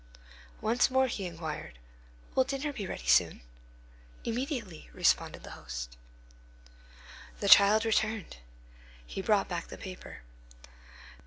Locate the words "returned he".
7.85-9.21